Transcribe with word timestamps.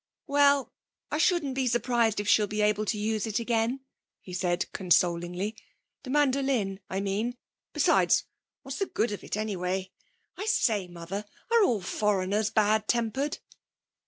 'Well, 0.25 0.73
I 1.11 1.19
shouldn't 1.19 1.53
be 1.53 1.67
surprised 1.67 2.19
if 2.19 2.27
she'll 2.27 2.47
be 2.47 2.63
able 2.63 2.85
to 2.85 2.97
use 2.97 3.27
it 3.27 3.37
again,' 3.37 3.81
he 4.19 4.33
said 4.33 4.65
consolingly 4.73 5.55
'the 6.01 6.09
mandolin, 6.09 6.79
I 6.89 6.99
mean. 7.01 7.37
Besides, 7.71 8.23
what's 8.63 8.77
the 8.79 8.87
good 8.87 9.11
of 9.11 9.23
it 9.23 9.37
anyway? 9.37 9.91
I 10.37 10.47
say, 10.47 10.87
Mother, 10.87 11.25
are 11.51 11.63
all 11.63 11.81
foreigners 11.81 12.49
bad 12.49 12.87
tempered?' 12.87 13.37